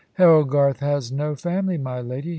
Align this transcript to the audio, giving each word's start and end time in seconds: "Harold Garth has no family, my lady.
"Harold 0.13 0.49
Garth 0.49 0.79
has 0.79 1.11
no 1.11 1.35
family, 1.35 1.77
my 1.77 2.01
lady. 2.01 2.29